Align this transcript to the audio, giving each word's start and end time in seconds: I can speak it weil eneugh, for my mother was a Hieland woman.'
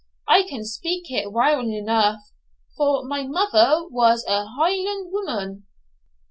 I 0.27 0.41
can 0.41 0.65
speak 0.65 1.11
it 1.11 1.31
weil 1.31 1.59
eneugh, 1.61 2.17
for 2.75 3.05
my 3.05 3.21
mother 3.27 3.83
was 3.87 4.25
a 4.27 4.47
Hieland 4.47 5.11
woman.' 5.11 5.67